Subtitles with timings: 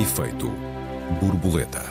[0.00, 0.50] Efeito
[1.20, 1.82] borboleta.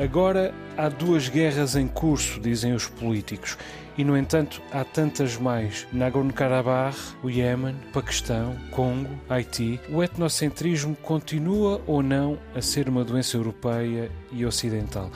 [0.00, 3.58] Agora há duas guerras em curso, dizem os políticos,
[3.96, 5.88] e no entanto há tantas mais.
[5.92, 9.80] Nagorno-Karabakh, o Iémen, Paquistão, Congo, Haiti.
[9.90, 15.10] O etnocentrismo continua ou não a ser uma doença europeia e ocidental?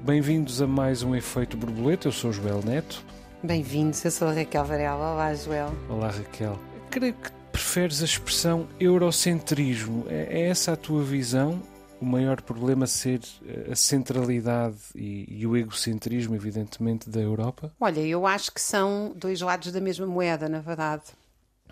[0.00, 3.04] Bem-vindos a mais um Efeito Borboleta, eu sou Joel Neto.
[3.42, 5.14] Bem-vindos, eu sou a Raquel Varela.
[5.14, 5.72] Olá, Joel.
[5.88, 6.67] Olá, Raquel.
[6.90, 10.06] Creio que preferes a expressão eurocentrismo.
[10.08, 11.62] É, é essa a tua visão?
[12.00, 17.72] o maior problema ser eh, a centralidade e, e, o egocentrismo, evidentemente, da Europa?
[17.80, 21.02] Olha, eu acho que são dois lados da mesma moeda, na verdade.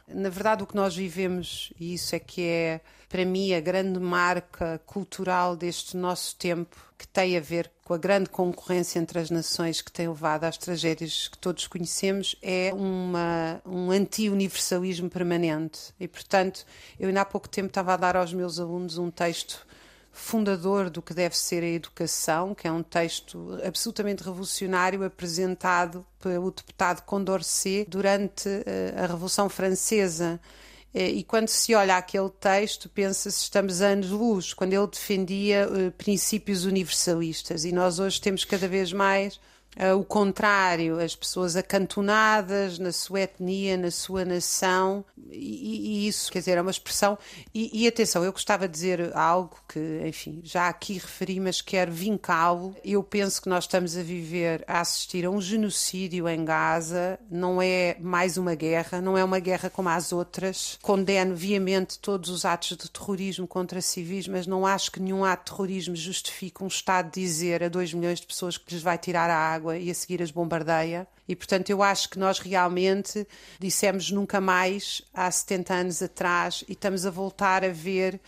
[0.09, 3.99] Na verdade, o que nós vivemos, e isso é que é, para mim, a grande
[3.99, 9.31] marca cultural deste nosso tempo, que tem a ver com a grande concorrência entre as
[9.31, 15.95] nações que tem levado às tragédias que todos conhecemos, é uma, um anti-universalismo permanente.
[16.01, 16.65] E, portanto,
[16.99, 19.67] eu ainda há pouco tempo estava a dar aos meus alunos um texto
[20.17, 26.51] fundador do que deve ser a educação, que é um texto absolutamente revolucionário apresentado pelo
[26.51, 30.41] deputado Condorcet durante eh, a Revolução Francesa.
[30.97, 36.65] Eh, e quando se olha aquele texto, pensa-se estamos anos-luz, quando ele defendia uh, princípios
[36.65, 37.67] universalistas.
[37.67, 39.39] E nós hoje temos cada vez mais
[39.99, 46.39] o contrário, as pessoas acantonadas na sua etnia, na sua nação, e, e isso, quer
[46.39, 47.19] dizer, é uma expressão.
[47.55, 51.93] E, e, atenção, eu gostava de dizer algo que, enfim, já aqui referi, mas quero
[51.93, 52.75] vincá-lo.
[52.85, 57.61] Eu penso que nós estamos a viver, a assistir a um genocídio em Gaza, não
[57.61, 60.79] é mais uma guerra, não é uma guerra como as outras.
[60.81, 65.45] Condeno viamente todos os atos de terrorismo contra civis, mas não acho que nenhum ato
[65.45, 69.29] de terrorismo justifique um Estado dizer a 2 milhões de pessoas que lhes vai tirar
[69.29, 71.07] a água água e a seguir as bombardeia.
[71.29, 73.27] E, portanto, eu acho que nós realmente
[73.59, 78.21] dissemos nunca mais há 70 anos atrás e estamos a voltar a ver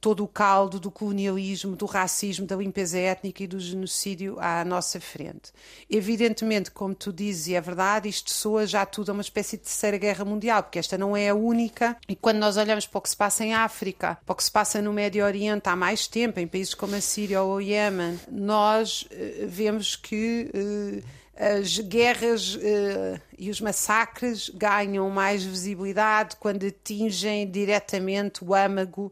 [0.00, 4.98] todo o caldo do colonialismo, do racismo, da limpeza étnica e do genocídio à nossa
[4.98, 5.52] frente.
[5.90, 9.64] Evidentemente, como tu dizes, e é verdade, isto soa já tudo a uma espécie de
[9.64, 11.96] terceira guerra mundial, porque esta não é a única.
[12.08, 14.50] E quando nós olhamos para o que se passa em África, para o que se
[14.50, 18.18] passa no Médio Oriente há mais tempo, em países como a Síria ou o Iémen,
[18.30, 20.50] nós uh, vemos que.
[20.54, 29.10] Uh, as guerras uh, e os massacres ganham mais visibilidade quando atingem diretamente o âmago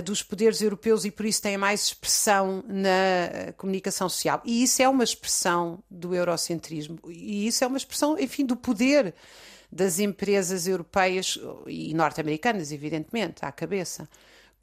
[0.00, 4.42] dos poderes europeus e por isso têm mais expressão na comunicação social.
[4.44, 6.98] E isso é uma expressão do eurocentrismo.
[7.08, 9.14] E isso é uma expressão, enfim, do poder
[9.70, 14.08] das empresas europeias e norte-americanas, evidentemente, à cabeça.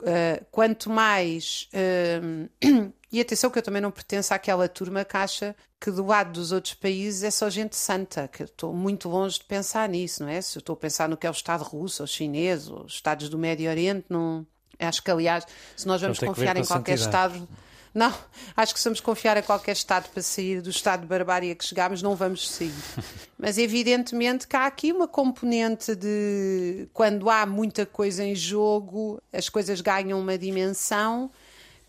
[0.02, 1.70] Uh, quanto mais.
[1.74, 2.50] Uh,
[3.12, 6.52] e atenção que eu também não pertenço àquela turma que acha que do lado dos
[6.52, 10.42] outros países é só gente santa, que estou muito longe de pensar nisso, não é?
[10.42, 12.94] Se eu estou a pensar no que é o Estado russo, ou chinês, ou os
[12.94, 14.48] Estados do Médio Oriente, não.
[14.80, 15.46] Acho que, aliás,
[15.76, 17.48] se nós vamos confiar em qualquer Estado.
[17.94, 18.14] Não,
[18.56, 21.56] acho que se vamos confiar a qualquer Estado para sair do estado de barbárie a
[21.56, 22.74] que chegámos, não vamos sair.
[23.38, 29.50] Mas evidentemente que há aqui uma componente de quando há muita coisa em jogo, as
[29.50, 31.30] coisas ganham uma dimensão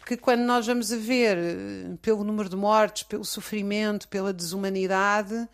[0.04, 1.38] que quando nós vamos a ver
[2.00, 5.48] pelo número de mortes, pelo sofrimento, pela desumanidade,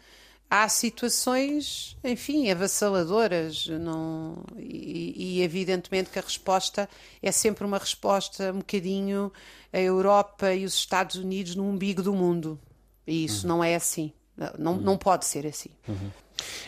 [0.51, 3.67] há situações, enfim, avassaladoras.
[3.67, 6.89] Não, e, e, evidentemente que a resposta
[7.23, 9.33] é sempre uma resposta um bocadinho
[9.73, 12.59] a Europa e os Estados Unidos no umbigo do mundo.
[13.07, 13.57] E isso uhum.
[13.57, 14.13] não é assim.
[14.57, 14.81] Não, uhum.
[14.81, 15.71] não pode ser assim.
[15.87, 16.11] Uhum.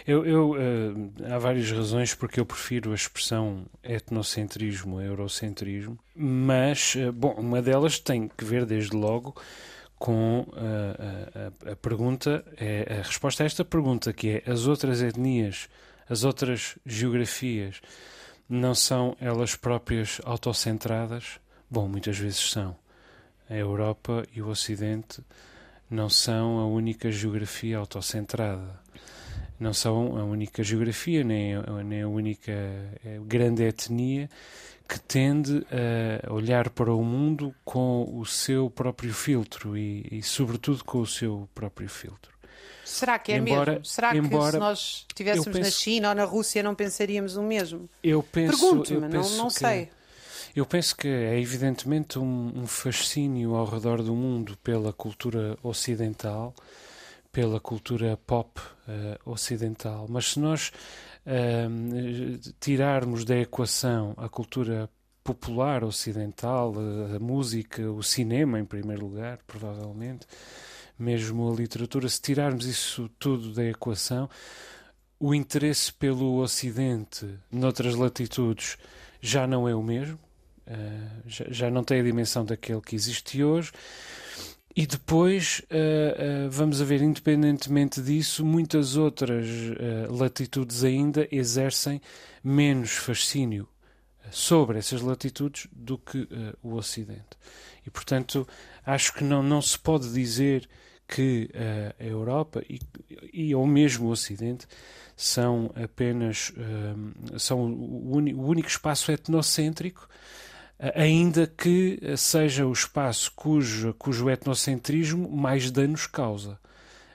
[0.07, 7.13] Eu, eu uh, há várias razões porque eu prefiro a expressão etnocentrismo, eurocentrismo, mas, uh,
[7.13, 9.41] bom, uma delas tem que ver desde logo
[10.01, 15.03] com a, a, a, pergunta, é a resposta a esta pergunta, que é as outras
[15.03, 15.69] etnias,
[16.09, 17.83] as outras geografias,
[18.49, 21.39] não são elas próprias autocentradas?
[21.71, 22.75] Bom, muitas vezes são.
[23.49, 25.23] A Europa e o Ocidente
[25.91, 28.81] não são a única geografia autocentrada.
[29.59, 34.31] Não são a única geografia, nem a, nem a única eh, grande etnia
[34.91, 35.65] que tende
[36.27, 41.07] a olhar para o mundo com o seu próprio filtro e, e sobretudo, com o
[41.07, 42.33] seu próprio filtro.
[42.85, 43.85] Será que é embora, mesmo?
[43.85, 47.43] Será embora, que se nós estivéssemos penso, na China ou na Rússia não pensaríamos o
[47.43, 47.89] mesmo?
[48.03, 49.89] Eu penso, Pergunto-me, não, não sei.
[50.57, 56.53] Eu penso que é evidentemente um, um, fascínio ao redor do mundo pela cultura ocidental,
[57.33, 60.73] pela cultura pop uh, ocidental, mas se nós
[62.59, 64.89] tirarmos da equação a cultura
[65.23, 70.27] popular ocidental, a, a música, o cinema em primeiro lugar, provavelmente,
[70.99, 74.29] mesmo a literatura, se tirarmos isso tudo da equação,
[75.19, 78.77] o interesse pelo Ocidente noutras latitudes
[79.21, 80.19] já não é o mesmo,
[80.67, 83.71] uh, já, já, não tem a dimensão daquele que existe hoje.
[84.75, 89.47] E depois uh, uh, vamos a ver, independentemente disso, muitas outras
[90.09, 92.01] latitudes ainda exercem
[92.43, 93.69] menos fascínio
[94.31, 96.29] sobre essas latitudes do que
[96.63, 97.37] o Ocidente.
[97.85, 98.47] E, portanto,
[98.87, 100.69] acho que não, não se pode dizer
[101.09, 101.51] que
[101.99, 102.79] a Europa e,
[103.33, 104.69] e ou mesmo o Ocidente
[105.21, 110.50] são apenas uh, são o, o, único espaço etnocêntrico, uh,
[110.95, 116.59] ainda que seja o espaço cujo, cujo etnocentrismo mais danos causa,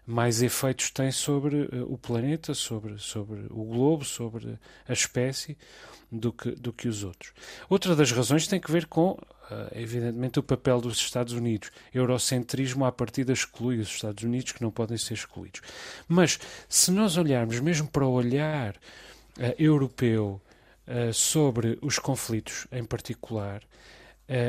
[0.05, 5.57] mais efeitos tem sobre uh, o planeta, sobre, sobre o globo, sobre a espécie,
[6.11, 7.33] do que, do que os outros.
[7.67, 11.69] Outra das razões tem que ver com Uh, evidentemente, o papel dos Estados Unidos.
[11.93, 15.61] Eurocentrismo, à partida, exclui os Estados Unidos, que não podem ser excluídos.
[16.07, 18.75] Mas, se nós olharmos mesmo para o olhar
[19.59, 20.41] europeu
[20.87, 23.61] uh, sobre os conflitos em particular,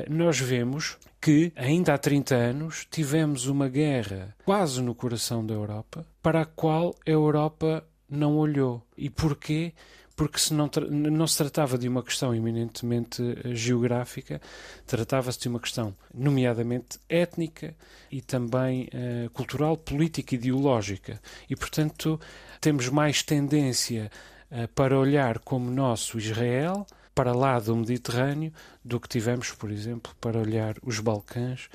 [0.09, 6.07] nós vemos que, ainda há 30 anos, tivemos uma guerra quase no coração da Europa,
[6.23, 8.83] para a qual a Europa não olhou.
[8.97, 9.75] E porquê?
[10.17, 14.41] porque se não, não se tratava de uma questão eminentemente eh, geográfica,
[14.87, 17.77] tratava-se de uma questão, nomeadamente étnica
[18.11, 21.21] e também uh, cultural, política e ideológica.
[21.51, 22.19] E, portanto,
[22.63, 24.36] temos mais tendência uh,
[24.75, 28.53] para olhar como nosso Israel, para lá do Mediterrâneo,
[28.85, 31.69] do que tivemos, por exemplo, para olhar os Balcãs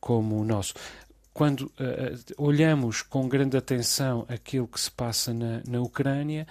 [0.00, 0.74] como o nosso
[1.34, 1.72] quando uh,
[2.38, 6.46] olhamos com grande atenção aquilo que se passa na, na Ucrânia,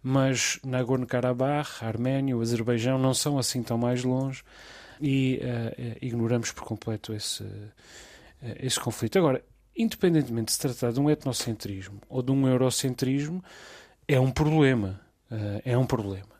[0.00, 4.44] mas Nagorno-Karabakh, Arménia, o Azerbaijão não são assim tão mais longe
[5.00, 7.72] e uh, ignoramos por completo esse, uh,
[8.60, 9.18] esse conflito.
[9.18, 9.44] Agora,
[9.76, 13.42] independentemente de se tratar de um etnocentrismo ou de um eurocentrismo,
[14.06, 15.00] é um problema.
[15.30, 16.38] Uh, é um problema.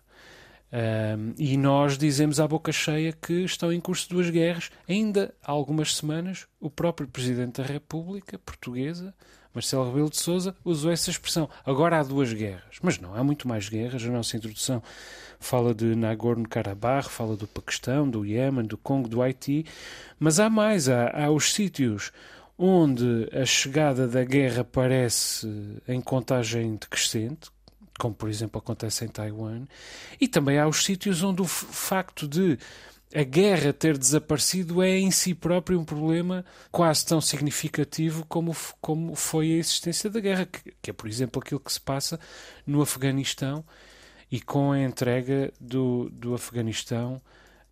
[1.38, 4.70] e nós dizemos à boca cheia que estão em curso duas guerras.
[4.86, 9.14] Ainda há algumas semanas, o próprio Presidente da República Portuguesa
[9.58, 11.48] Marcelo Rebelo de Sousa usou essa expressão.
[11.64, 12.78] Agora há duas guerras.
[12.82, 14.04] Mas não, há muito mais guerras.
[14.04, 14.82] A nossa introdução
[15.40, 19.66] fala de Nagorno-Karabakh, fala do Paquistão, do Iémen, do Congo, do Haiti.
[20.18, 20.88] Mas há mais.
[20.88, 22.12] Há, há os sítios
[22.56, 25.48] onde a chegada da guerra parece
[25.86, 27.50] em contagem decrescente,
[27.98, 29.66] como por exemplo acontece em Taiwan,
[30.20, 32.58] e também há os sítios onde o facto de
[33.14, 39.14] a guerra ter desaparecido é em si próprio um problema quase tão significativo como, como
[39.14, 42.20] foi a existência da guerra, que, que é, por exemplo, aquilo que se passa
[42.66, 43.64] no Afeganistão
[44.30, 47.20] e com a entrega do, do Afeganistão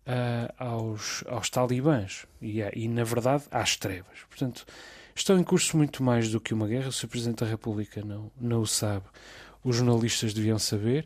[0.07, 4.19] uh, aos, aos talibãs e, e, na verdade, às trevas.
[4.27, 4.65] Portanto,
[5.13, 6.89] estão em curso muito mais do que uma guerra.
[6.89, 7.07] O Sr.
[7.07, 9.05] Presidente da República não, não o sabe.
[9.67, 11.05] Os jornalistas deviam saber.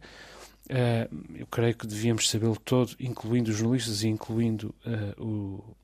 [0.70, 5.76] Uh, eu creio que devíamos sabê-lo todo, incluindo os jornalistas e incluindo uh,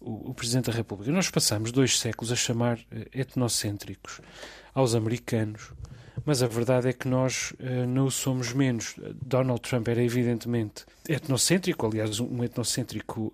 [0.00, 1.12] o, o, Presidente da República.
[1.12, 4.20] Nós passamos dois séculos a chamar uh, etnocêntricos
[4.74, 5.70] aos americanos,
[6.24, 7.54] mas a verdade é que nós
[7.88, 8.96] não somos menos.
[9.24, 13.32] Donald Trump era evidentemente etnocêntrico, aliás, um etnocêntrico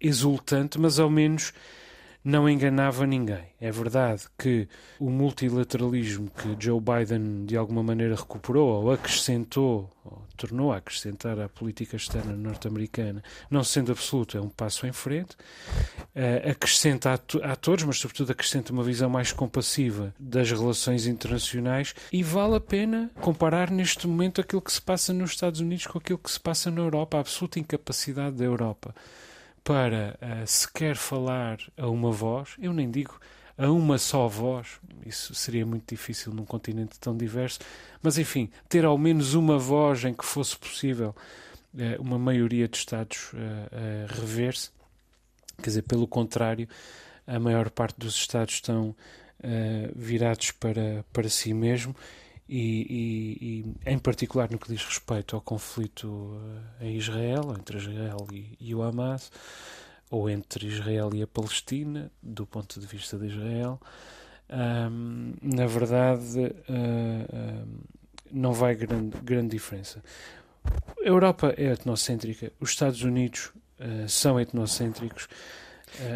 [0.00, 1.52] exultante, mas ao menos
[2.24, 3.44] não enganava ninguém.
[3.60, 4.66] É verdade que
[4.98, 11.38] o multilateralismo que Joe Biden de alguma maneira recuperou ou acrescentou, ou tornou a acrescentar
[11.38, 15.36] à política externa norte-americana, não sendo absoluto, é um passo em frente.
[16.14, 22.56] Uh, acrescenta atores, mas sobretudo acrescenta uma visão mais compassiva das relações internacionais e vale
[22.56, 26.30] a pena comparar neste momento aquilo que se passa nos Estados Unidos com aquilo que
[26.30, 28.94] se passa na Europa, a absoluta incapacidade da Europa
[29.64, 33.18] para uh, sequer falar a uma voz, eu nem digo
[33.56, 37.60] a uma só voz, isso seria muito difícil num continente tão diverso,
[38.02, 41.16] mas enfim, ter ao menos uma voz em que fosse possível
[41.74, 44.70] uh, uma maioria de Estados uh, rever-se.
[45.56, 46.68] Quer dizer, pelo contrário,
[47.26, 48.94] a maior parte dos Estados estão
[49.94, 51.94] virados para, para si mesmo
[52.48, 56.38] e, e, e, em particular no que diz respeito ao conflito
[56.80, 59.32] eh, em Israel, entre Israel e, e, o Hamas,
[60.10, 63.80] ou entre Israel e a Palestina, do ponto de vista de Israel,
[65.42, 67.68] na verdade uh,
[68.30, 70.02] não vai grande, grande diferença.
[70.64, 73.46] A Europa é etnocêntrica, os Estados Unidos
[73.80, 75.28] uh, são etnocêntricos.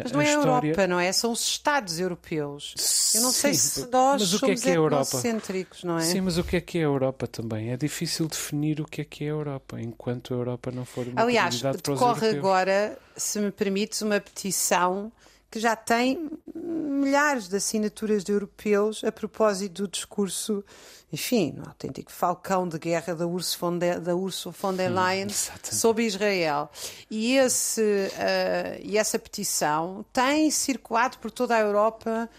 [0.03, 0.67] Mas não é a história...
[0.67, 1.11] Europa, não é?
[1.11, 2.73] São os Estados europeus.
[3.15, 6.01] Eu não Sim, sei se nós mas o que é que é etnocêntricos, não é?
[6.01, 7.71] Sim, mas o que é que é a Europa também?
[7.71, 11.07] É difícil definir o que é que é a Europa, enquanto a Europa não for
[11.07, 15.11] uma Aliás, decorre agora, se me permites, uma petição
[15.51, 20.63] que já tem milhares de assinaturas de europeus a propósito do discurso,
[21.11, 25.27] enfim, no autêntico falcão de guerra da Ursula von der, da Ursula von der Leyen
[25.27, 26.69] hum, sobre Israel.
[27.09, 32.29] E, esse, uh, e essa petição tem circulado por toda a Europa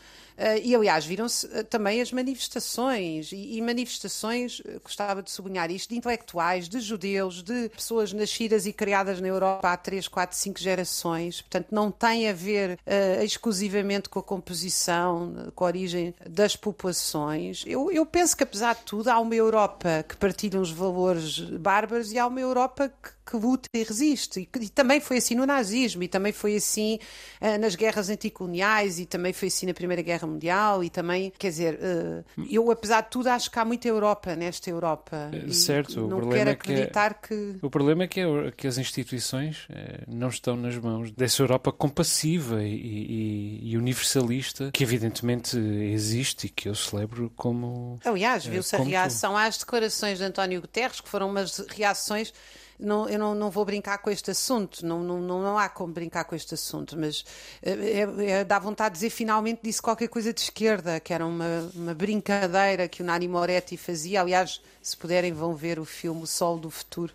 [0.62, 5.90] e, aliás, viram-se uh, também as manifestações, e, e manifestações, uh, gostava de sublinhar isto,
[5.90, 10.58] de intelectuais, de judeus, de pessoas nascidas e criadas na Europa há 3, 4, 5
[10.58, 11.42] gerações.
[11.42, 12.78] Portanto, não tem a ver
[13.22, 17.64] exclusivamente com a composição, com a origem das populações.
[17.66, 22.12] Eu, eu penso que, apesar de tudo, há uma Europa que partilha uns valores bárbaros
[22.12, 24.40] e há uma Europa que que luta e resiste.
[24.40, 26.98] E, e, também foi assim no nazismo, e também foi assim
[27.40, 31.48] uh, nas guerras anticoloniais, e também foi assim na Primeira Guerra Mundial, e também, quer
[31.48, 35.30] dizer, uh, eu apesar de tudo acho que há muita Europa nesta Europa.
[35.32, 38.78] Eh, certo, não quero acreditar que, é, que, O problema é que, é, que as
[38.78, 39.66] instituições
[40.06, 46.50] não estão nas mãos dessa Europa compassiva e, e, e, universalista, que evidentemente existe e
[46.50, 47.98] que eu celebro como.
[48.04, 49.36] Aliás, viu-se a reação tu.
[49.36, 52.32] às declarações de António Guterres, que foram umas reações
[52.80, 56.24] não, eu não, não vou brincar com este assunto, não, não, não há como brincar
[56.24, 57.24] com este assunto, mas
[57.62, 61.70] é, é, dá vontade de dizer finalmente disse qualquer coisa de esquerda, que era uma,
[61.74, 64.20] uma brincadeira que o Nani Moretti fazia.
[64.20, 67.14] Aliás, se puderem, vão ver o filme O Sol do Futuro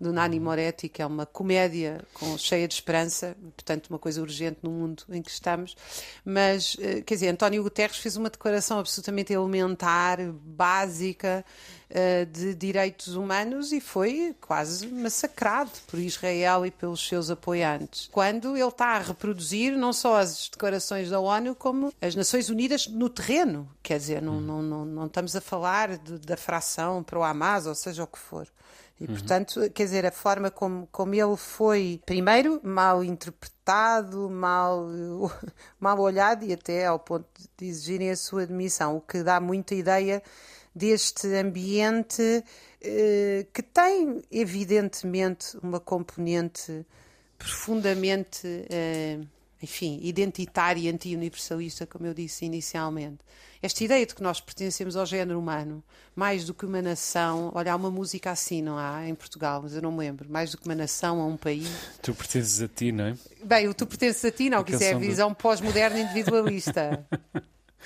[0.00, 4.58] do Nani Moretti, que é uma comédia com, cheia de esperança, portanto, uma coisa urgente
[4.62, 5.76] no mundo em que estamos.
[6.24, 11.44] Mas, eh, quer dizer, António Guterres fez uma declaração absolutamente elementar, básica,
[11.92, 18.08] eh, de direitos humanos e foi quase massacrado por Israel e pelos seus apoiantes.
[18.12, 22.86] Quando ele está a reproduzir não só as declarações da ONU, como as Nações Unidas
[22.86, 23.68] no terreno.
[23.82, 27.66] Quer dizer, não, não, não, não estamos a falar de, da fração para o Hamas,
[27.66, 28.46] ou seja o que for.
[29.00, 29.14] E, uhum.
[29.14, 34.86] portanto, quer dizer, a forma como, como ele foi, primeiro, mal interpretado, mal,
[35.80, 37.26] mal olhado e até ao ponto
[37.56, 40.22] de exigirem a sua admissão, o que dá muita ideia
[40.74, 42.44] deste ambiente
[42.82, 46.86] eh, que tem, evidentemente, uma componente
[47.38, 48.66] profundamente.
[48.70, 49.20] Eh,
[49.62, 53.18] enfim, identitária e anti-universalista, como eu disse inicialmente.
[53.62, 55.84] Esta ideia de que nós pertencemos ao género humano,
[56.16, 59.74] mais do que uma nação, olha, há uma música assim, não há, em Portugal, mas
[59.74, 61.68] eu não me lembro, mais do que uma nação, a um país.
[62.00, 63.14] Tu pertences a ti, não é?
[63.44, 65.34] Bem, o tu pertences a ti, não, que isso é a visão do...
[65.34, 67.06] pós-moderna individualista.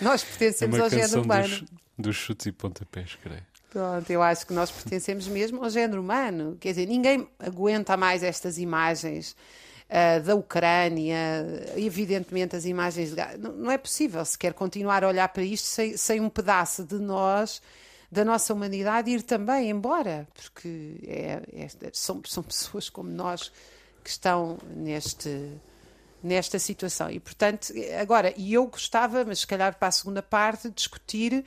[0.00, 1.48] nós pertencemos é ao género humano.
[1.48, 1.64] Dos,
[1.98, 3.42] dos chutes e pontapés, creio.
[3.74, 6.56] Pronto, eu acho que nós pertencemos mesmo ao género humano.
[6.60, 9.34] Quer dizer, ninguém aguenta mais estas imagens
[9.88, 11.16] uh, da Ucrânia,
[11.76, 15.96] evidentemente as imagens de não, não, é possível sequer continuar a olhar para isto sem,
[15.96, 17.60] sem um pedaço de nós
[18.10, 23.50] da nossa humanidade ir também embora, porque é, é, são, são pessoas como nós
[24.04, 25.50] que estão neste,
[26.22, 27.10] nesta situação.
[27.10, 31.44] E, portanto, agora, e eu gostava, mas se calhar para a segunda parte, discutir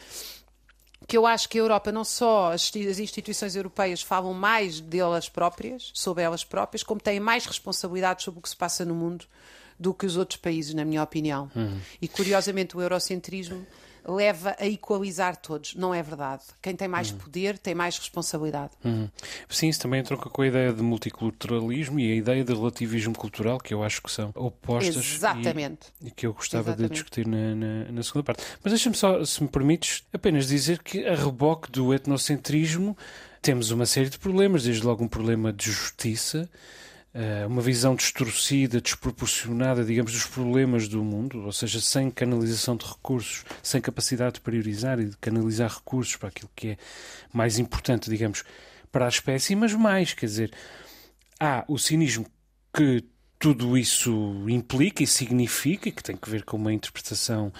[1.08, 5.90] que eu acho que a Europa, não só as, instituições europeias falam mais delas próprias,
[5.94, 9.26] sobre elas próprias, como têm mais responsabilidade sobre o que se passa no mundo
[9.80, 11.50] do que os outros países, na minha opinião.
[11.56, 11.80] Uhum.
[12.02, 13.66] E curiosamente o eurocentrismo
[14.08, 15.76] leva a equalizar todos.
[15.76, 16.44] Não é verdade.
[16.62, 17.18] Quem tem mais uhum.
[17.18, 18.72] poder tem mais responsabilidade.
[18.84, 19.10] Uhum.
[19.50, 23.60] Sim, isso também entronca com a ideia de multiculturalismo e a ideia de relativismo cultural,
[23.60, 24.96] que eu acho que são opostas.
[24.96, 25.88] Exatamente.
[26.02, 26.90] E, e que eu gostava Exatamente.
[26.90, 28.44] de discutir na, na, na segunda parte.
[28.64, 32.98] Mas deixa-me só, se me permites, apenas dizer que a reboque do etnocentrismo
[33.42, 36.50] temos uma série de problemas, desde logo um problema de justiça
[37.48, 43.44] uma visão distorcida, desproporcionada, digamos, dos problemas do mundo, ou seja, sem canalização de recursos,
[43.64, 46.78] sem capacidade de priorizar e de canalizar recursos para aquilo que é
[47.34, 48.44] mais importante, digamos,
[48.92, 50.52] para a espécie, mas mais, quer dizer,
[51.40, 52.26] há o cinismo
[52.74, 53.04] que
[53.40, 57.52] tudo isso implica e significa, que tem que ver com uma interpretação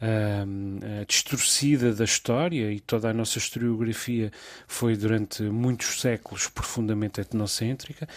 [0.00, 4.30] uh, distorcida da história, e toda a nossa historiografia
[4.66, 8.08] foi durante muitos séculos profundamente etnocêntrica.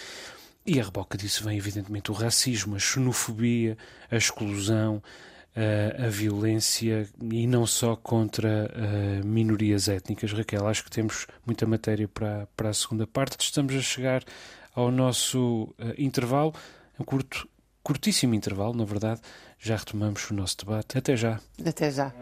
[0.65, 3.77] E a reboca disso vem, evidentemente, o racismo, a xenofobia,
[4.09, 5.01] a exclusão,
[5.55, 10.31] a, a violência e não só contra uh, minorias étnicas.
[10.31, 13.43] Raquel, acho que temos muita matéria para, para a segunda parte.
[13.43, 14.23] Estamos a chegar
[14.75, 16.53] ao nosso uh, intervalo,
[16.99, 17.47] um curto,
[17.83, 19.21] curtíssimo intervalo, na verdade.
[19.59, 20.97] Já retomamos o nosso debate.
[20.97, 21.39] Até já.
[21.65, 22.13] Até já.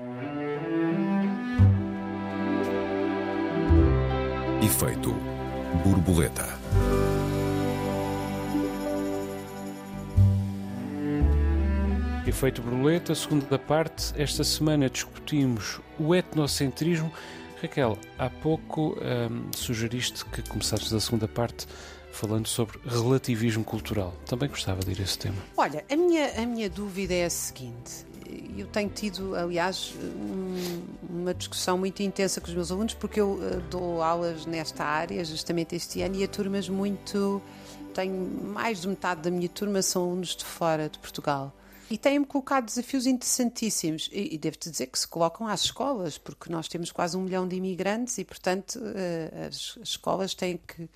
[4.61, 5.13] Efeito
[5.83, 7.08] borboleta.
[12.29, 14.13] Efeito Borboleta, segunda parte.
[14.15, 17.11] Esta semana discutimos o etnocentrismo.
[17.59, 21.65] Raquel, há pouco hum, sugeriste que começasses a segunda parte
[22.11, 24.13] falando sobre relativismo cultural.
[24.27, 25.37] Também gostava de ir a esse tema.
[25.57, 28.05] Olha, a minha, a minha dúvida é a seguinte.
[28.55, 33.31] Eu tenho tido, aliás, um, uma discussão muito intensa com os meus alunos, porque eu
[33.31, 37.41] uh, dou aulas nesta área, justamente este ano, e a turmas muito.
[37.91, 38.13] Tenho
[38.53, 41.51] mais de metade da minha turma são alunos de fora de Portugal.
[41.89, 44.09] E têm-me colocado desafios interessantíssimos.
[44.11, 47.47] E, e devo-te dizer que se colocam às escolas, porque nós temos quase um milhão
[47.47, 50.89] de imigrantes e, portanto, uh, as, as escolas têm que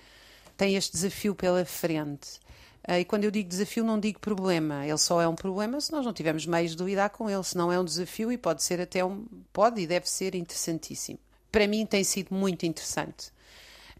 [0.55, 2.39] têm este desafio pela frente.
[2.87, 4.85] Uh, e quando eu digo desafio, não digo problema.
[4.85, 7.43] Ele só é um problema se nós não tivermos meios de lidar com ele.
[7.43, 9.25] Se não é um desafio e pode ser até um.
[9.51, 11.19] pode e deve ser interessantíssimo.
[11.51, 13.31] Para mim tem sido muito interessante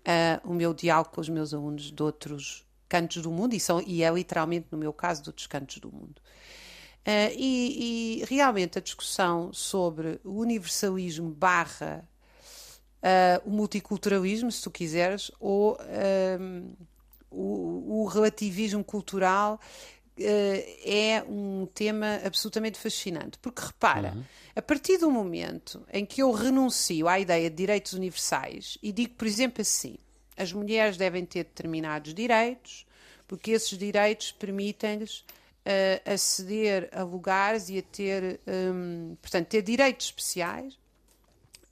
[0.03, 3.81] uh, o meu diálogo com os meus alunos de outros cantos do mundo, e, são,
[3.81, 6.21] e é literalmente, no meu caso, de outros cantos do mundo.
[7.03, 12.07] Uh, e, e, realmente a discussão sobre o universalismo barra
[13.03, 16.77] uh, o multiculturalismo, se tu quiseres, ou uh,
[17.29, 19.59] o, o, relativismo cultural
[20.15, 23.37] é um tema absolutamente fascinante.
[23.39, 24.23] Porque repara, uhum.
[24.55, 29.15] a partir do momento em que eu renuncio à ideia de direitos universais e digo,
[29.15, 29.97] por exemplo, assim,
[30.37, 32.85] as mulheres devem ter determinados direitos,
[33.27, 35.25] porque esses direitos permitem-lhes
[35.65, 40.77] uh, aceder a lugares e a ter, um, portanto, ter direitos especiais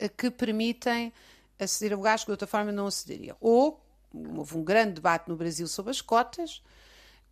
[0.01, 1.13] uh, que permitem
[1.59, 3.37] aceder a lugares que de outra forma não acederiam.
[3.39, 3.79] Ou
[4.35, 6.61] houve um grande debate no Brasil sobre as cotas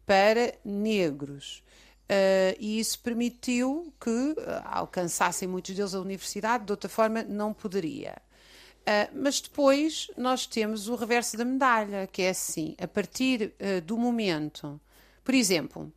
[0.05, 1.63] para negros.
[2.09, 4.35] Uh, e isso permitiu que uh,
[4.65, 8.17] alcançassem muitos deles a universidade, de outra forma não poderia.
[8.81, 13.53] Uh, mas depois nós temos o reverso da medalha, que é assim: a partir
[13.85, 14.81] do momento,
[15.23, 15.93] por exemplo,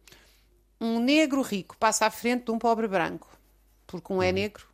[0.83, 3.31] um negro rico passa à frente de um pobre branco,
[3.87, 4.33] porque um é uhum.
[4.33, 4.67] negro,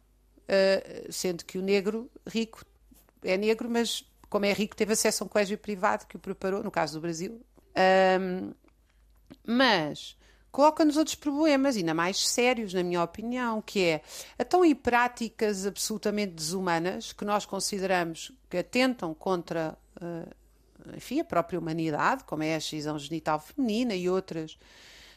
[0.44, 2.64] uh, sendo que o negro rico
[3.22, 6.62] é negro, mas como é rico, teve acesso a um colégio privado que o preparou,
[6.62, 7.40] no caso do Brasil.
[8.20, 8.52] Um,
[9.46, 10.16] mas
[10.50, 14.02] coloca-nos outros problemas, ainda mais sérios, na minha opinião, que é
[14.38, 21.58] então e práticas absolutamente desumanas que nós consideramos que atentam contra uh, enfim, a própria
[21.58, 24.58] humanidade, como é a excisão genital feminina e outras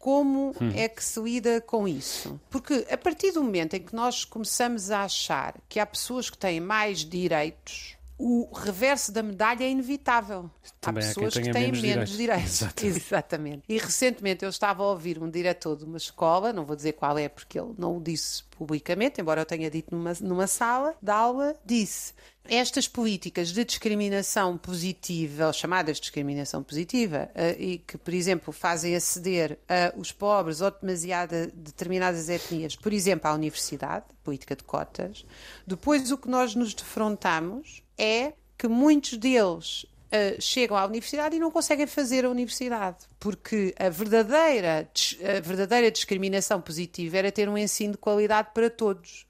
[0.02, 0.72] como hum.
[0.76, 2.42] é que se lida com isso?
[2.50, 6.38] Porque a partir do momento em que nós começamos a achar que há pessoas que
[6.38, 10.48] têm mais direitos, o reverso da medalha é inevitável.
[10.80, 12.60] Também há pessoas que têm menos, menos direitos.
[12.60, 12.86] direitos.
[12.86, 13.08] Exatamente.
[13.08, 13.64] Exatamente.
[13.68, 17.18] E recentemente eu estava a ouvir um diretor de uma escola, não vou dizer qual
[17.18, 21.10] é porque ele não o disse publicamente, embora eu tenha dito numa, numa sala de
[21.10, 22.14] aula, disse
[22.46, 28.52] estas políticas de discriminação positiva, ou chamadas de discriminação positiva, uh, e que, por exemplo,
[28.52, 34.64] fazem aceder uh, os pobres ou demasiada determinadas etnias, por exemplo, à universidade, política de
[34.64, 35.26] cotas,
[35.66, 41.40] depois o que nós nos defrontamos é que muitos deles Uh, chegam à universidade e
[41.40, 44.86] não conseguem fazer a universidade, porque a verdadeira,
[45.24, 49.26] a verdadeira discriminação positiva era ter um ensino de qualidade para todos,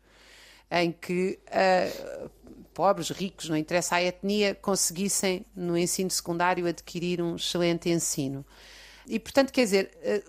[0.71, 2.29] em que uh,
[2.73, 8.43] pobres, ricos, não interessa a etnia, conseguissem no ensino secundário adquirir um excelente ensino.
[9.05, 10.23] E, portanto, quer dizer, eh,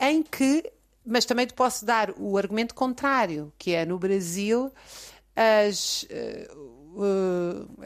[0.00, 0.70] em que.
[1.06, 4.70] Mas também te posso dar o argumento contrário, que é no Brasil
[5.34, 6.04] as,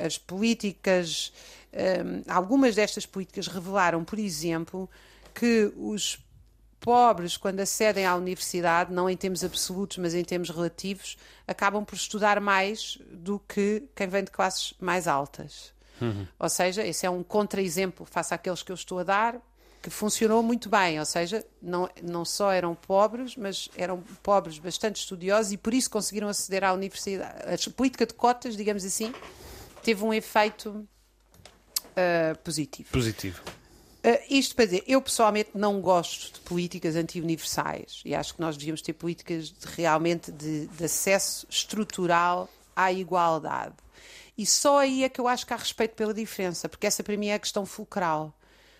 [0.05, 1.33] as políticas,
[1.73, 4.89] eh, algumas destas políticas revelaram, por exemplo,
[5.35, 6.19] que os
[6.81, 11.95] pobres, quando acedem à universidade, não em termos absolutos, mas em termos relativos, acabam por
[11.95, 15.73] estudar mais do que quem vem de classes mais altas.
[16.01, 16.27] Uhum.
[16.39, 19.41] Ou seja, esse é um contra-exemplo face àqueles que eu estou a dar,
[19.83, 21.01] que funcionou muito bem.
[21.01, 25.91] Ou seja, não, não só eram pobres, mas eram pobres bastante estudiosos e por isso
[25.91, 27.43] conseguiram aceder à universidade.
[27.43, 29.13] A política de cotas, digamos assim,
[29.83, 32.89] teve um efeito uh, positivo.
[32.93, 33.43] Positivo.
[34.05, 38.57] Uh, isto para dizer, eu pessoalmente não gosto de políticas anti-universais e acho que nós
[38.57, 43.75] devíamos ter políticas de, realmente de, de, acesso estrutural à igualdade.
[44.37, 47.17] E só aí é que eu acho que há respeito pela diferença, porque essa para
[47.17, 48.35] mim é a questão fulcral.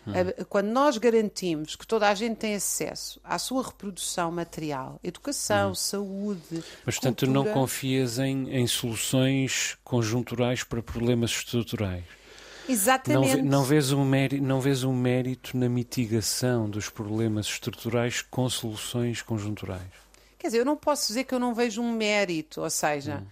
[0.07, 0.13] Hum.
[0.49, 5.75] Quando nós garantimos que toda a gente tem acesso à sua reprodução material, educação, hum.
[5.75, 6.65] saúde.
[6.85, 7.45] Mas, portanto, cultura...
[7.45, 12.05] tu não confias em, em soluções conjunturais para problemas estruturais?
[12.69, 13.37] Exatamente.
[13.39, 18.49] Não, não, vês um mérito, não vês um mérito na mitigação dos problemas estruturais com
[18.49, 19.83] soluções conjunturais?
[20.39, 23.27] Quer dizer, eu não posso dizer que eu não vejo um mérito, ou seja, hum.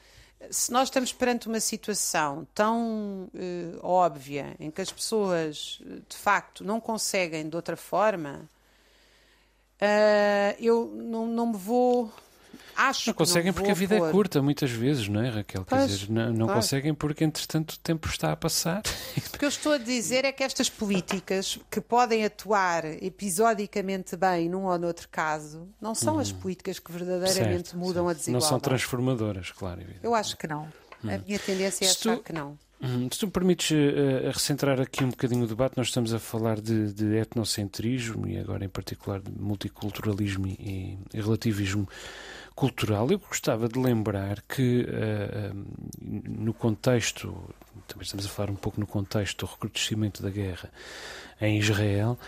[0.48, 6.64] Se nós estamos perante uma situação tão uh, óbvia em que as pessoas de facto
[6.64, 8.48] não conseguem de outra forma,
[9.80, 12.10] uh, eu não, não me vou
[12.88, 14.08] acho não conseguem não porque a vida pôr...
[14.08, 15.64] é curta, muitas vezes, não é, Raquel?
[15.64, 16.60] Quer Pois, dizer, não, não claro.
[16.60, 18.82] conseguem porque, entretanto, o tempo está a passar.
[19.34, 24.48] O que eu estou a dizer é que estas políticas que podem atuar episodicamente bem
[24.48, 28.26] num ou noutro caso, não são as políticas que verdadeiramente Certo, mudam a certo.
[28.32, 28.48] Não desigualdade.
[28.48, 29.80] são transformadoras, claro.
[29.80, 30.00] evidente.
[30.04, 30.68] Eu acho que não.
[31.02, 32.58] A minha tendência é Se tu- achar que não.
[32.82, 36.18] Hum, Se tu me permites eh, recentrar aqui um bocadinho o debate, nós estamos a
[36.18, 41.86] falar de, de etnocentrismo e agora em particular de multiculturalismo e, e relativismo
[42.54, 43.10] cultural.
[43.10, 45.52] Eu gostava de lembrar que eh, eh,
[46.00, 47.32] no contexto,
[47.86, 50.70] também estamos a falar um pouco no contexto do recrudescimento da guerra
[51.40, 52.18] em Israel,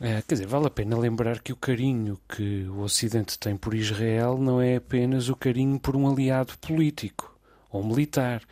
[0.00, 3.74] eh, quer dizer, vale a pena lembrar que o carinho que o Ocidente tem por
[3.74, 7.38] Israel não é apenas o carinho por um aliado político
[7.70, 8.42] ou militar.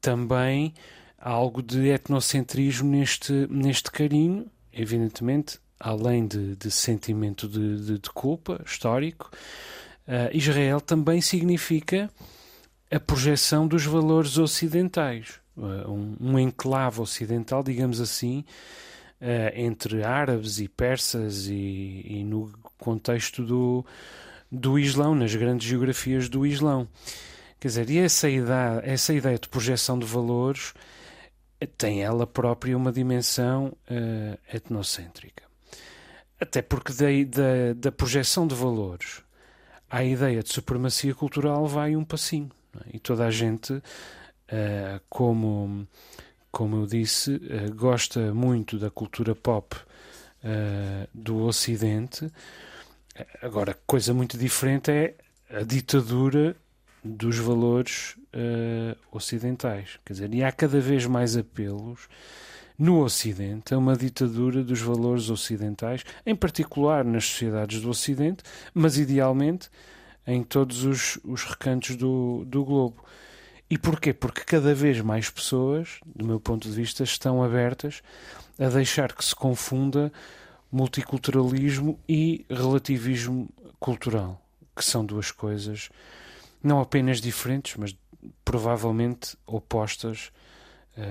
[0.00, 0.74] Também
[1.18, 8.60] algo de etnocentrismo neste, neste carinho, evidentemente, além de, de sentimento de, de- de culpa
[8.64, 9.30] histórico.
[10.08, 12.10] uh, Israel também significa
[12.90, 18.44] a projeção dos valores ocidentais, uh, um, um enclave ocidental, digamos assim,
[19.20, 23.84] uh, entre árabes e persas e, e no contexto do,
[24.50, 26.88] do Islão, nas grandes geografias do Islão.
[27.60, 30.72] Quer dizer, e essa ideia, essa ideia de projeção de valores
[31.78, 33.72] tem ela própria uma dimensão
[34.52, 35.45] etnocêntrica.
[36.40, 39.22] Até porque da, da, da projeção de valores
[39.90, 42.50] à ideia de supremacia cultural vai um passinho.
[42.80, 42.96] é?
[42.96, 43.82] E toda a gente,
[44.48, 45.86] eh, como,
[46.50, 49.76] como eu disse, eh, gosta muito da cultura pop
[50.42, 52.30] eh, do Ocidente.
[53.42, 55.14] Agora, coisa muito diferente é
[55.50, 56.54] a ditadura
[57.02, 58.16] dos valores
[59.10, 59.98] ocidentais.
[60.04, 62.08] Quer dizer, e há cada vez mais apelos
[62.78, 68.42] no Ocidente a uma ditadura dos valores ocidentais, em particular nas sociedades do Ocidente,
[68.74, 69.70] mas idealmente
[70.26, 73.04] em todos os, os recantos do, do globo.
[73.68, 74.12] E porquê?
[74.12, 78.02] Porque cada vez mais pessoas, do meu ponto de vista, estão abertas
[78.58, 80.12] a deixar que se confunda
[80.70, 84.40] multiculturalismo e relativismo cultural,
[84.74, 85.88] que são duas coisas
[86.62, 87.96] não apenas diferentes, mas
[88.44, 90.32] provavelmente opostas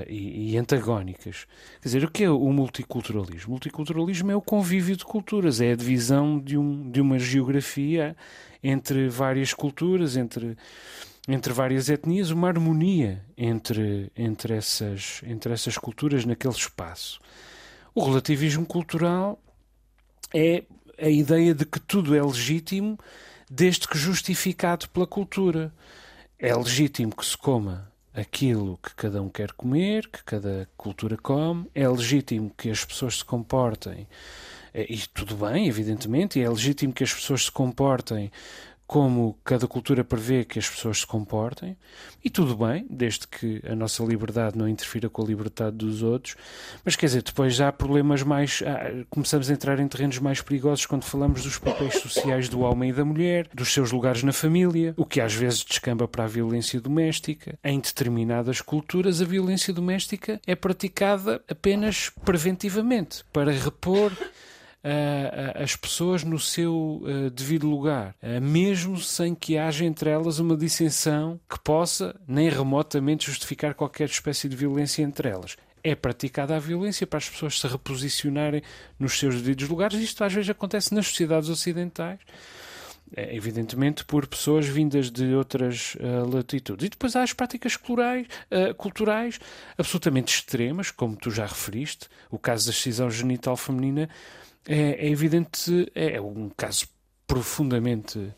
[0.07, 1.45] e, e antagónicas.
[1.81, 3.49] Quer dizer, o que é o multiculturalismo?
[3.49, 8.15] O multiculturalismo é o convívio de culturas, é a divisão de, um, de uma geografia
[8.63, 10.57] entre várias culturas, entre,
[11.27, 17.19] entre várias etnias, uma harmonia entre, entre, essas, entre essas culturas naquele espaço.
[17.93, 19.39] O relativismo cultural
[20.33, 20.63] é
[20.97, 22.97] a ideia de que tudo é legítimo
[23.49, 25.71] desde que justificado pela cultura.
[26.37, 31.69] É legítimo que se coma aquilo que cada um quer comer, que cada cultura come,
[31.75, 34.07] é legítimo que as pessoas se comportem,
[34.73, 38.31] eh, e tudo bem, evidentemente, e é legítimo que as pessoas se comportem
[38.87, 41.75] como cada cultura prevê que as pessoas se comportem,
[42.23, 46.35] e tudo bem, desde que a nossa liberdade não interfira com a liberdade dos outros.
[46.83, 48.61] Mas quer dizer, depois há problemas mais.
[48.65, 52.91] ah, começamos a entrar em terrenos mais perigosos quando falamos dos papéis sociais do homem
[52.91, 56.27] e da mulher, dos seus lugares na família, o que às vezes descamba para a
[56.27, 57.57] violência doméstica.
[57.63, 64.11] Em determinadas culturas, a violência doméstica é praticada apenas preventivamente, para repor
[65.55, 70.55] as pessoas no seu uh, devido lugar, uh, mesmo sem que haja entre elas uma
[70.55, 75.57] dissensão que possa nem remotamente justificar qualquer espécie de violência entre elas.
[75.83, 78.61] É praticada a violência para as pessoas se reposicionarem
[78.99, 79.99] nos seus devidos lugares.
[79.99, 82.19] Isto às vezes acontece nas sociedades ocidentais.
[83.15, 86.87] É, evidentemente por pessoas vindas de outras uh, latitudes.
[86.87, 89.39] E depois há as práticas culturais, uh, culturais
[89.77, 94.09] absolutamente extremas, como tu já referiste, o caso da excisão genital feminina
[94.67, 96.87] é, é evidente, é um caso
[97.27, 98.33] profundamente uh,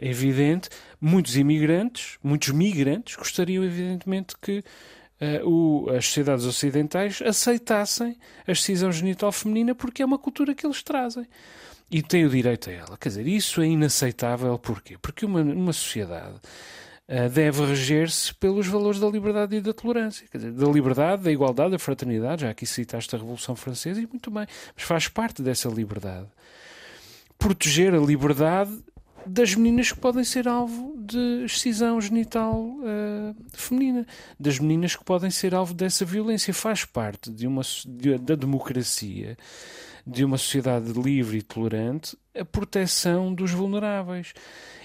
[0.00, 0.68] evidente.
[1.00, 4.64] Muitos imigrantes, muitos migrantes, gostariam evidentemente que
[5.20, 10.66] uh, o, as sociedades ocidentais aceitassem a excisão genital feminina porque é uma cultura que
[10.66, 11.26] eles trazem.
[11.90, 12.98] E têm o direito a ela.
[12.98, 14.58] Quer dizer, isso é inaceitável.
[14.58, 14.98] Porquê?
[15.00, 16.38] Porque uma, uma sociedade
[17.32, 20.26] deve reger-se pelos valores da liberdade e da tolerância.
[20.30, 22.42] Quer dizer, da liberdade, da igualdade, da fraternidade.
[22.42, 24.46] Já aqui citaste a Revolução Francesa, e muito bem.
[24.76, 26.26] Mas faz parte dessa liberdade.
[27.38, 28.76] Proteger a liberdade
[29.24, 34.06] das meninas que podem ser alvo de excisão genital uh, feminina,
[34.38, 36.52] das meninas que podem ser alvo dessa violência.
[36.52, 39.36] Faz parte de uma, de, da democracia
[40.08, 44.32] de uma sociedade livre e tolerante a proteção dos vulneráveis.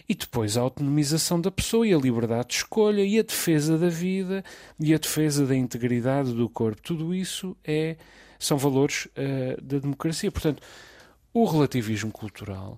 [0.08, 3.88] E depois a autonomização da pessoa e a liberdade de escolha e a defesa da
[3.88, 4.44] vida
[4.78, 6.82] e a defesa da integridade do corpo.
[6.82, 7.96] Tudo isso é,
[8.38, 10.30] são valores uh, da democracia.
[10.30, 10.62] Portanto,
[11.34, 12.78] o relativismo cultural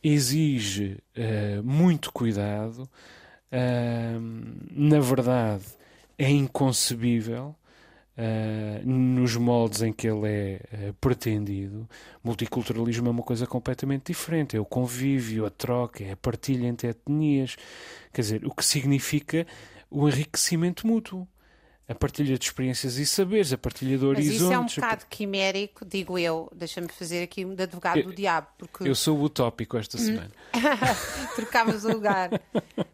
[0.00, 2.88] exige uh, muito cuidado,
[3.50, 4.20] uh,
[4.70, 5.64] na verdade
[6.16, 7.56] é inconcebível.
[8.14, 11.88] Uh, nos moldes em que ele é pretendido,
[12.22, 14.56] multiculturalismo é uma coisa completamente diferente.
[14.56, 17.56] É o convívio, a troca, é a partilha entre etnias.
[18.12, 19.46] Quer dizer, o que significa
[19.90, 21.26] o enriquecimento mútuo
[21.88, 24.40] a partilha de experiências e saberes, a partilha de horizontes.
[24.40, 28.06] Mas isso é um bocado quimérico, digo eu, deixa-me fazer aqui um de advogado eu,
[28.06, 28.46] do diabo.
[28.56, 28.88] Porque...
[28.88, 30.00] Eu sou utópico esta hum.
[30.00, 30.30] semana.
[31.34, 32.30] Trocámos o lugar.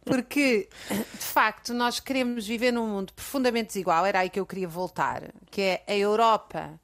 [0.04, 4.68] Porque, de facto, nós queremos viver num mundo profundamente desigual, era aí que eu queria
[4.68, 6.80] voltar, que é a Europa.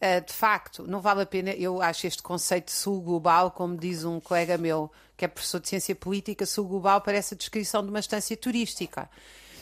[0.00, 3.76] Eh, de facto, não vale a pena, eu acho este conceito de sul global, como
[3.76, 7.84] diz um colega meu, que é professor de ciência política, sul global parece a descrição
[7.84, 9.08] de uma estância turística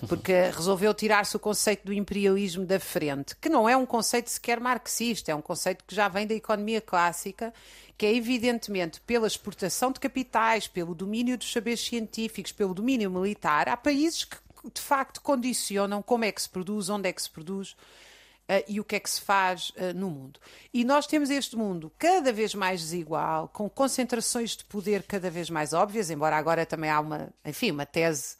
[0.06, 4.60] porque resolveu tirar-se o conceito do imperialismo da frente, que não é um conceito sequer
[4.60, 7.52] marxista, é um conceito que já vem da economia clássica,
[7.96, 13.68] que é evidentemente pela exportação de capitais, pelo domínio dos saberes científicos, pelo domínio militar.
[13.68, 14.36] Há países que
[14.72, 17.76] de facto condicionam como é que se produz, onde é que se produz.
[18.50, 20.40] Uh, e o que é que se faz uh, no mundo.
[20.74, 25.48] E nós temos este mundo cada vez mais desigual, com concentrações de poder cada vez
[25.48, 28.34] mais óbvias, embora agora também há uma, enfim, uma tese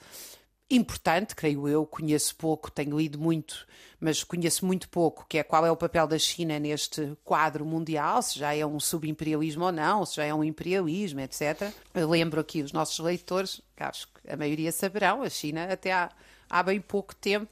[0.71, 3.67] importante, creio eu, conheço pouco, tenho lido muito,
[3.99, 8.23] mas conheço muito pouco, que é qual é o papel da China neste quadro mundial,
[8.23, 11.73] se já é um subimperialismo ou não, se já é um imperialismo, etc.
[11.93, 15.93] Eu lembro aqui os nossos leitores, que acho que a maioria saberão, a China até
[15.93, 16.09] há,
[16.49, 17.51] há bem pouco tempo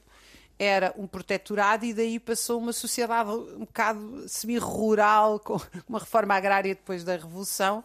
[0.59, 6.75] era um protetorado e daí passou uma sociedade um bocado semi-rural, com uma reforma agrária
[6.75, 7.81] depois da Revolução,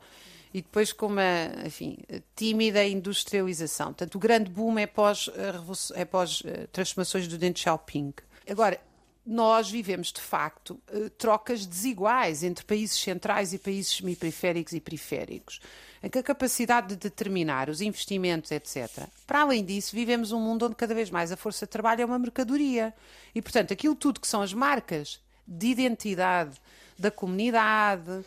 [0.55, 1.99] e depois com uma, enfim,
[2.37, 3.87] tímida industrialização.
[3.87, 8.15] Portanto, o grande boom é pós, eh, é pós eh, transformações do Deng Xiaoping.
[8.49, 8.81] Agora,
[9.27, 15.61] nós vivemos de facto eh, trocas desiguais entre países centrais e países semiperiféricos e periféricos,
[16.01, 19.09] em que a capacidade de determinar os investimentos, etc.
[19.27, 22.05] Para além disso, vivemos um mundo onde cada vez mais a força de trabalho é
[22.05, 22.95] uma mercadoria.
[23.35, 26.61] E, portanto, aquilo tudo que são as marcas de identidade
[26.97, 28.25] da comunidade,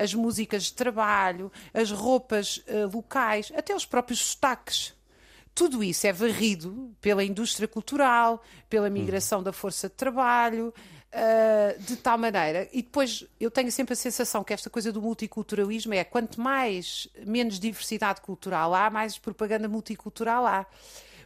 [0.00, 4.94] as músicas de trabalho, as roupas uh, locais, até os próprios sotaques.
[5.54, 10.72] Tudo isso é varrido pela indústria cultural, pela migração da força de trabalho,
[11.12, 12.66] uh, de tal maneira.
[12.72, 17.06] E depois eu tenho sempre a sensação que esta coisa do multiculturalismo é quanto mais
[17.26, 20.66] menos diversidade cultural há, mais propaganda multicultural há.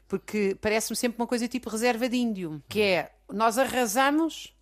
[0.08, 4.54] Porque parece-me sempre uma coisa tipo reserva de índio, que é nós arrasamos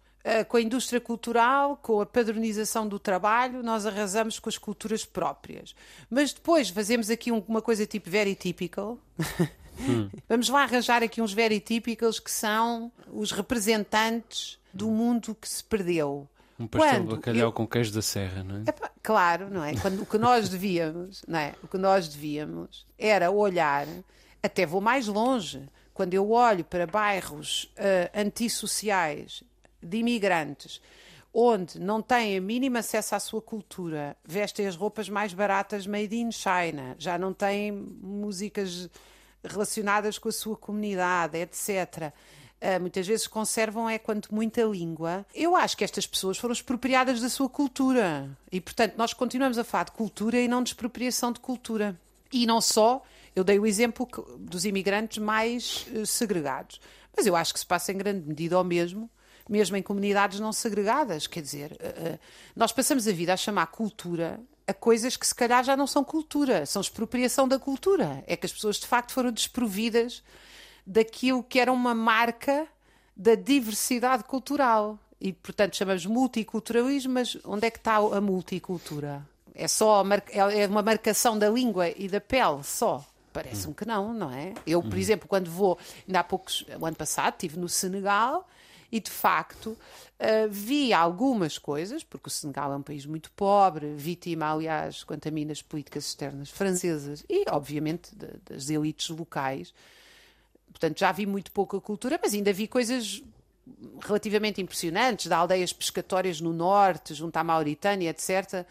[0.49, 5.75] com a indústria cultural, com a padronização do trabalho, nós arrasamos com as culturas próprias.
[6.09, 8.99] Mas depois fazemos aqui uma coisa tipo very typical.
[9.81, 10.09] Hum.
[10.29, 15.63] Vamos lá arranjar aqui uns very typicals que são os representantes do mundo que se
[15.65, 16.29] perdeu.
[16.59, 17.53] Um pastel Quando de bacalhau eu...
[17.53, 18.65] com queijo da serra, não é?
[19.03, 19.75] claro, não é?
[19.75, 21.55] Quando o que nós devíamos, não é?
[21.63, 23.87] O que nós devíamos era olhar,
[24.43, 29.43] até vou mais longe, quando eu olho para bairros uh, antissociais
[29.83, 30.81] de imigrantes
[31.35, 36.15] onde não têm o mínimo acesso à sua cultura, vestem as roupas mais baratas made
[36.15, 38.91] in China, já não têm músicas
[39.43, 42.13] relacionadas com a sua comunidade, etc.
[42.61, 45.27] Uh, ah, muitas vezes conservam é quanto muita língua.
[45.35, 48.31] Eu acho que estas pessoas foram expropriadas da sua cultura.
[48.53, 51.99] E, portanto, nós continuamos a falar de cultura e não de expropriação de cultura.
[52.33, 53.03] E não só,
[53.35, 56.81] eu dei o exemplo dos imigrantes mais uh, segregados.
[57.17, 59.11] Mas eu acho que se passa em grande medida ao mesmo
[59.49, 61.27] mesmo em comunidades não segregadas.
[61.27, 62.19] Quer dizer, eh, eh,
[62.55, 66.05] nós passamos a vida a chamar cultura a coisas que se calhar já não são
[66.05, 68.23] cultura, são expropriação da cultura.
[68.27, 70.23] É que as pessoas de facto foram desprovidas
[70.87, 72.67] daquilo que era uma marca
[73.17, 74.99] da diversidade cultural.
[75.21, 79.25] E, portanto, chamamos multiculturalismo, mas onde é que está a multicultura?
[79.55, 83.05] É só é uma marcação da língua e da pele só?
[83.33, 84.53] Parece-me que não, não é?
[84.67, 84.99] Eu, por uhum.
[84.99, 88.47] exemplo, quando vou, ainda há poucos, o ano passado, estive no Senegal
[88.93, 93.95] e de facto uh, vi algumas coisas, porque o Senegal é um país muito pobre,
[93.97, 99.73] vítima, aliás, quanto a mim, das políticas externas francesas e, obviamente, de, das elites locais.
[100.71, 103.23] Portanto, já vi muito pouca cultura, mas ainda vi coisas
[104.01, 108.67] relativamente impressionantes, de aldeias pescatórias no norte, junto à Mauritânia, etc.,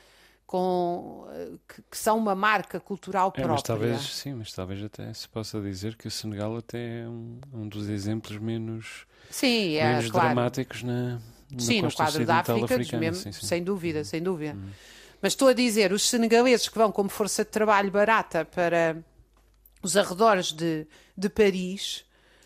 [0.51, 1.25] com,
[1.65, 3.51] que, que, são uma marca cultural própria.
[3.51, 7.07] É, mas talvez, sim, mas talvez até se possa dizer que o Senegal até é
[7.07, 10.27] um, um dos exemplos menos sim, é, menos claro.
[10.27, 13.45] dramáticos na, na sim, no quadro da África, mesmo, sim, sim.
[13.45, 14.55] sem dúvida, sem dúvida.
[14.55, 14.71] Hum.
[15.21, 18.97] Mas estou a dizer, os senegaleses que vão como força de trabalho barata para
[19.81, 20.85] os arredores de,
[21.15, 22.03] de Paris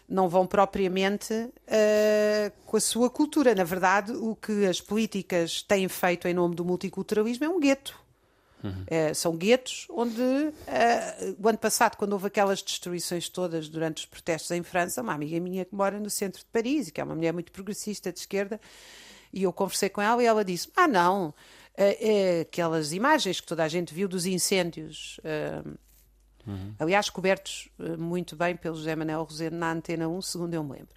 [0.08, 3.56] não vão propriamente uh, com a sua cultura.
[3.56, 8.06] Na verdade, o que as políticas têm feito em nome do multiculturalismo é um gueto.
[8.64, 8.84] Uhum.
[8.88, 14.06] É, são guetos onde, uh, o ano passado, quando houve aquelas destruições todas durante os
[14.06, 17.04] protestos em França, uma amiga minha que mora no centro de Paris e que é
[17.04, 18.60] uma mulher muito progressista de esquerda,
[19.32, 23.64] e eu conversei com ela e ela disse: Ah, não, uh, aquelas imagens que toda
[23.64, 25.20] a gente viu dos incêndios.
[26.48, 26.74] Uhum.
[26.80, 30.90] Aliás, cobertos muito bem pelo José Manuel Rosendo na Antena 1, segundo eu me lembro.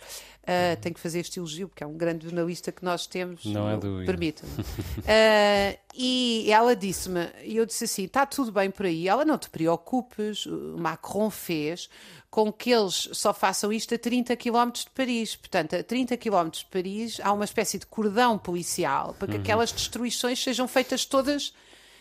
[0.49, 3.45] Uh, tenho que fazer este elogio, porque é um grande jornalista que nós temos.
[3.45, 4.03] Não é do.
[4.07, 4.51] Permita-me.
[4.51, 9.07] uh, e ela disse-me, e eu disse assim: está tudo bem por aí.
[9.07, 11.91] Ela não te preocupes, o Macron fez
[12.31, 15.37] com que eles só façam isto a 30 km de Paris.
[15.37, 19.43] Portanto, a 30 km de Paris há uma espécie de cordão policial para que uhum.
[19.43, 21.53] aquelas destruições sejam feitas todas.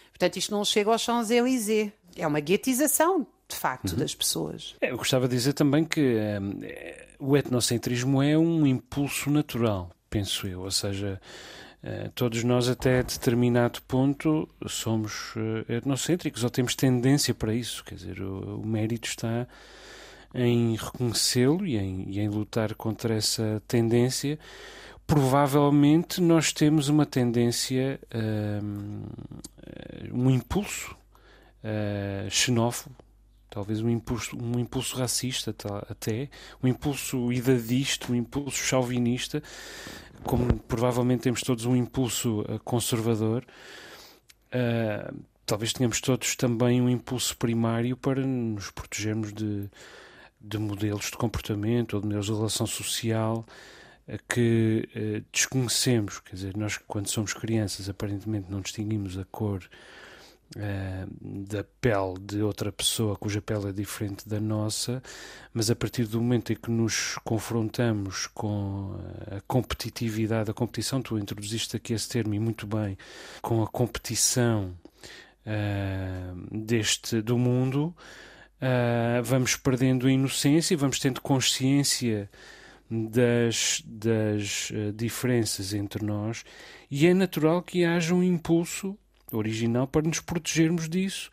[0.09, 1.91] Portanto, isto não chega aos Champs-Élysées.
[2.15, 3.99] É uma guetização, de facto, uhum.
[3.99, 4.75] das pessoas.
[4.81, 6.17] É, eu gostava de dizer também que.
[6.17, 11.19] é o etnocentrismo é um impulso natural, penso eu, ou seja,
[11.81, 17.95] eh, todos nós até determinado ponto somos eh, etnocêntricos ou temos tendência para isso, quer
[17.95, 19.47] dizer, o, o mérito está
[20.33, 24.37] em reconhecê-lo e em, e em lutar contra essa tendência.
[25.07, 29.03] Provavelmente nós temos uma tendência, um,
[29.65, 30.95] eh, um impulso
[31.63, 32.95] uh, xenófobo
[33.57, 35.49] talvez um impulso, um impulso racista
[35.89, 36.29] até,
[36.63, 39.41] um impulso idadista, um impulso chauvinista,
[40.23, 43.43] como provavelmente temos todos um impulso uh, conservador,
[44.53, 49.67] uh, talvez tenhamos todos também um impulso primário para nos protegermos de,
[50.39, 53.43] de modelos de comportamento ou de modelos de relação social
[54.07, 54.87] uh, que
[55.31, 56.19] desconhecemos.
[56.19, 60.06] Quer dizer, nós quando somos crianças aparentemente não distinguimos a cor Uh,
[61.19, 65.03] da pele de outra pessoa cuja pele é diferente da nossa,
[65.53, 68.97] mas a partir do momento em que nos confrontamos com
[69.29, 72.97] a competitividade, a competição, tu introduziste aqui esse termo e muito bem,
[73.41, 74.73] com a competição
[75.45, 77.93] uh, deste do mundo,
[78.61, 82.29] uh, vamos perdendo a inocência e vamos tendo consciência
[82.89, 86.45] das, das diferenças entre nós,
[86.89, 88.97] e é natural que haja um impulso
[89.31, 91.29] original para nos protegermos disso,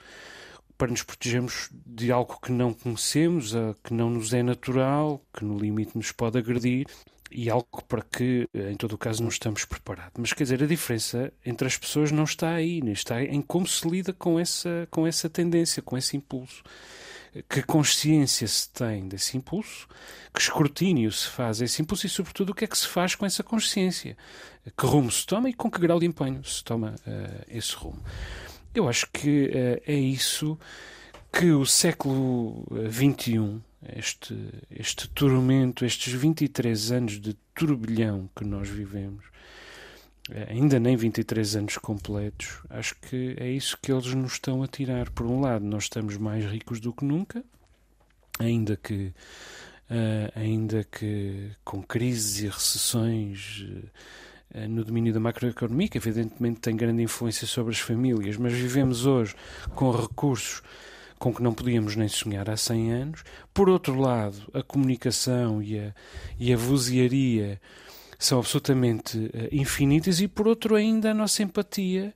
[0.77, 3.53] para nos protegermos de algo que não conhecemos,
[3.83, 6.87] que não nos é natural, que no limite nos pode agredir
[7.31, 10.13] e algo para que, em todo o caso, não estamos preparados.
[10.19, 13.89] Mas quer dizer, a diferença entre as pessoas não está aí, está em como se
[13.89, 16.63] lida com essa, com essa tendência, com esse impulso.
[17.49, 19.89] Que consciência se tem desse impulso,
[20.33, 23.15] que escrutínio se faz a esse impulso e, sobretudo, o que é que se faz
[23.15, 24.17] com essa consciência
[24.77, 28.03] que rumo se toma e com que grau de empenho se toma uh, esse rumo.
[28.75, 30.59] Eu acho que uh, é isso
[31.33, 33.61] que o século XXI,
[33.97, 34.37] este,
[34.71, 39.29] este tormento, estes 23 anos de turbilhão que nós vivemos, eh,
[40.49, 45.11] ainda nem 23 anos completos, acho que é isso que eles nos estão a tirar.
[45.11, 47.45] Por um lado, nós estamos mais ricos do que nunca,
[48.39, 49.13] ainda que,
[49.91, 53.67] uh, ainda que com crises e recessões.
[53.69, 53.89] Uh,
[54.55, 59.05] eh, no domínio da macroeconomia, que evidentemente tem grande influência sobre as famílias, mas vivemos
[59.05, 59.35] hoje
[59.75, 60.63] com recursos
[61.19, 63.25] com que não podíamos nem sonhar há 100 anos.
[63.53, 65.95] Por outro lado, a comunicação e a,
[66.39, 67.61] e a vozearia
[68.19, 72.15] são absolutamente uh, infinitas, e por outro, ainda a nossa empatia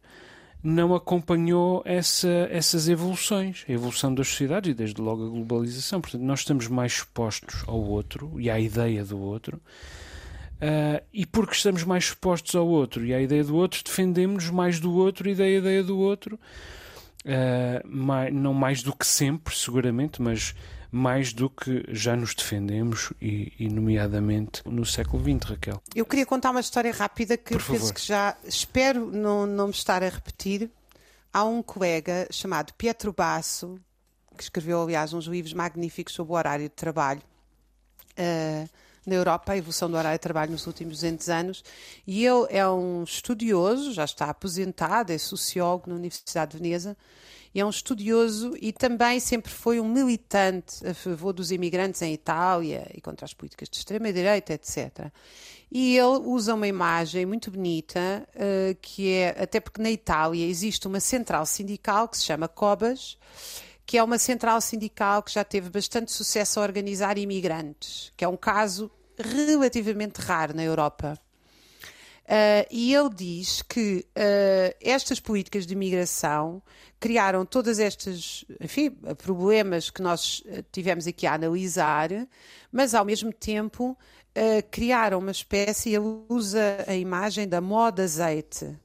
[0.63, 6.01] não acompanhou essa, essas evoluções, a evolução das sociedades e desde logo a globalização.
[6.01, 9.61] Portanto, nós estamos mais expostos ao outro e à ideia do outro
[10.59, 14.81] Uh, e porque estamos mais expostos ao outro e à ideia do outro, defendemos mais
[14.81, 16.35] do outro e da ideia do outro,
[17.25, 20.57] uh, mais, não mais do que sempre, seguramente, mas
[20.91, 25.83] mais do que já nos defendemos, e, e, nomeadamente no século XX, Raquel.
[25.95, 27.95] Eu queria contar uma história rápida que Por penso favor.
[27.95, 30.71] que já espero não, não me estar a repetir.
[31.33, 33.79] Há um colega chamado Pietro Basso,
[34.37, 37.21] que escreveu, aliás, uns livros magníficos sobre o horário de trabalho.
[38.19, 38.69] Uh,
[39.09, 41.65] na Europa, a evolução do horário de trabalho nos últimos 200 anos,
[42.07, 46.97] e ele é um estudioso, já está aposentado, é sociólogo na Universidade de Veneza,
[47.61, 52.91] é um estudioso e também sempre foi um militante a favor dos imigrantes em Itália
[52.95, 55.11] e contra as políticas de extrema-direita, etc.
[55.71, 60.87] E ele usa uma imagem muito bonita, uh, que é, até porque na Itália existe
[60.87, 63.19] uma central sindical que se chama COBAS,
[63.85, 68.29] que é uma central sindical que já teve bastante sucesso a organizar imigrantes, que é
[68.29, 71.19] um caso relativamente raro na Europa.
[72.29, 76.63] Uh, e ele diz que uh, estas políticas de imigração
[77.01, 82.11] criaram todas estas, enfim, problemas que nós tivemos aqui a analisar,
[82.71, 88.79] mas ao mesmo tempo uh, criaram uma espécie, ele usa a imagem da moda azeite,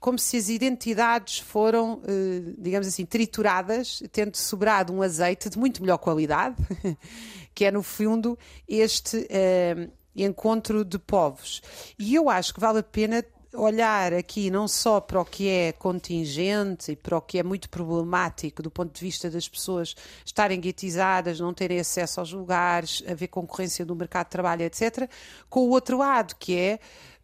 [0.00, 5.82] como se as identidades foram, eh, digamos assim, trituradas, tendo sobrado um azeite de muito
[5.82, 6.56] melhor qualidade,
[7.52, 8.38] que é, no fundo,
[8.68, 9.88] este eh,
[10.24, 11.62] encontro de povos.
[11.98, 15.72] E eu acho que vale a pena olhar aqui não só para o que é
[15.72, 19.94] contingente e para o que é muito problemático do ponto de vista das pessoas
[20.24, 25.10] estarem guetizadas, não terem acesso aos lugares, haver concorrência no mercado de trabalho, etc.,
[25.48, 26.78] com o outro lado, que é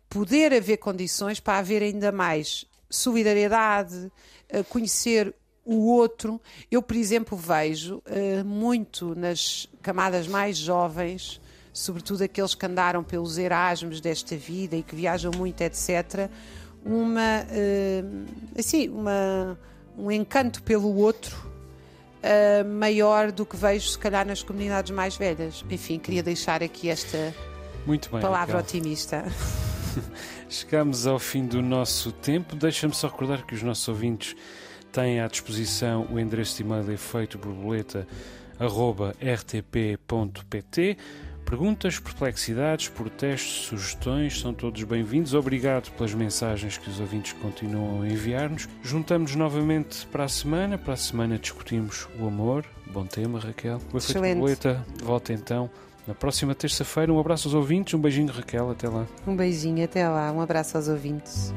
[0.09, 4.11] poder haver condições para haver ainda mais solidariedade,
[4.49, 5.35] eh, conhecer
[5.65, 6.41] o outro.
[6.71, 11.41] Eu, por exemplo, vejo uh, muito nas camadas mais jovens
[11.75, 16.31] sobretudo aqueles que andaram pelos Erasmus desta vida e que viajam muito, etc.,
[16.85, 19.59] uma, uh, assim, uma,
[19.99, 21.37] um encanto pelo outro
[22.23, 25.65] uh, maior do que vejo, se calhar, nas comunidades mais velhas.
[25.69, 27.35] Enfim, queria deixar aqui esta
[27.85, 28.79] muito bem, palavra Raquel.
[28.79, 29.25] otimista.
[30.49, 32.55] Chegamos ao fim do nosso tempo.
[32.55, 34.37] Deixa-me só recordar que os nossos ouvintes
[34.93, 38.07] têm à disposição o endereço de e-mail efeito borboleta
[39.21, 40.97] rtp.pt
[41.55, 45.35] Perguntas, perplexidades, protestos, sugestões são todos bem-vindos.
[45.35, 48.69] Obrigado pelas mensagens que os ouvintes continuam a enviar-nos.
[48.83, 50.77] Juntamos novamente para a semana.
[50.77, 52.65] Para a semana discutimos o amor.
[52.89, 53.79] Bom tema, Raquel.
[53.93, 55.71] O efeito borboleta volta então
[56.09, 57.13] na próxima terça-feira.
[57.13, 58.73] Um abraço aos ouvintes, um beijinho, Raquel.
[58.73, 59.07] Até lá.
[59.25, 60.33] Um beijinho, até lá.
[60.33, 61.55] Um abraço aos ouvintes.